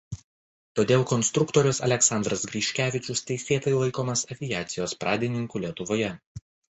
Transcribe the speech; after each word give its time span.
Todėl 0.77 1.03
konstruktorius 1.09 1.81
Aleksandras 1.87 2.45
Griškevičius 2.53 3.21
teisėtai 3.31 3.75
laikomas 3.75 4.25
aviacijos 4.37 4.97
pradininku 5.05 5.63
Lietuvoje. 5.67 6.11